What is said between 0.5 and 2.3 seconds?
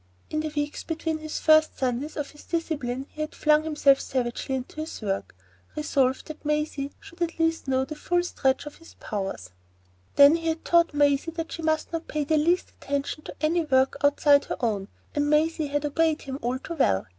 weeks between the first few Sundays